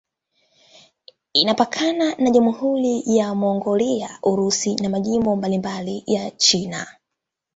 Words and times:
Imepakana 1.33 2.15
na 2.15 2.29
Jamhuri 2.29 3.03
ya 3.05 3.35
Mongolia, 3.35 4.19
Urusi 4.23 4.75
na 4.75 4.89
majimbo 4.89 5.35
mbalimbali 5.35 6.03
ya 6.07 6.31
China. 6.31 6.87